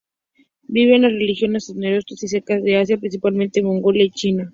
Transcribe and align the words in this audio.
Vive 0.67 0.95
en 0.95 1.03
las 1.03 1.11
regiones 1.11 1.69
arenosas 1.69 2.23
y 2.23 2.27
secas 2.27 2.63
de 2.63 2.75
Asia, 2.75 2.97
principalmente 2.97 3.61
Mongolia 3.61 4.03
y 4.05 4.09
China. 4.09 4.49